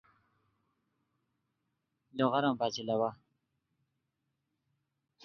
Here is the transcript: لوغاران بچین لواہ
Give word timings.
لوغاران 2.17 2.55
بچین 2.59 2.85
لواہ 2.87 3.11